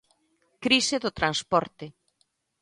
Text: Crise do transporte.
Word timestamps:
Crise 0.63 0.95
do 1.03 1.15
transporte. 1.19 1.85